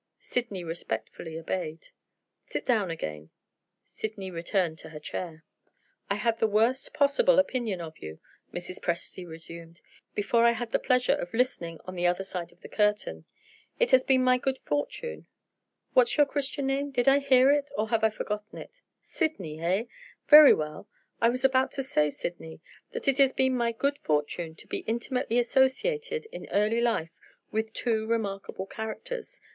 Sydney 0.17 0.63
respectfully 0.63 1.37
obeyed. 1.37 1.89
"Sit 2.47 2.65
down 2.65 2.89
again." 2.89 3.29
Sydney 3.85 4.31
returned 4.31 4.79
to 4.79 4.89
her 4.89 4.99
chair. 4.99 5.43
"I 6.09 6.15
had 6.15 6.39
the 6.39 6.47
worst 6.47 6.91
possible 6.95 7.37
opinion 7.37 7.81
of 7.81 7.99
you," 7.99 8.19
Mrs. 8.51 8.79
Presty 8.79 9.27
resumed, 9.27 9.79
"before 10.15 10.43
I 10.43 10.53
had 10.53 10.71
the 10.71 10.79
pleasure 10.79 11.13
of 11.13 11.31
listening 11.35 11.79
on 11.85 11.95
the 11.95 12.07
other 12.07 12.23
side 12.23 12.51
of 12.51 12.61
the 12.61 12.67
curtain. 12.67 13.25
It 13.77 13.91
has 13.91 14.03
been 14.03 14.23
my 14.23 14.39
good 14.39 14.57
fortune 14.65 15.27
what's 15.93 16.17
your 16.17 16.25
Christian 16.25 16.65
name? 16.65 16.89
Did 16.89 17.07
I 17.07 17.19
hear 17.19 17.51
it? 17.51 17.69
or 17.77 17.89
have 17.89 18.03
I 18.03 18.09
forgotten 18.09 18.57
it? 18.57 18.81
'Sydney,' 19.03 19.61
eh? 19.61 19.83
Very 20.27 20.55
well. 20.55 20.89
I 21.21 21.29
was 21.29 21.45
about 21.45 21.71
to 21.73 21.83
say, 21.83 22.09
Sydney, 22.09 22.59
that 22.89 23.07
it 23.07 23.19
has 23.19 23.33
been 23.33 23.55
my 23.55 23.71
good 23.71 23.99
fortune 23.99 24.55
to 24.55 24.65
be 24.67 24.79
intimately 24.87 25.37
associated, 25.37 26.25
in 26.31 26.49
early 26.49 26.81
life, 26.81 27.11
with 27.51 27.71
two 27.73 28.07
remarkable 28.07 28.65
characters. 28.65 29.39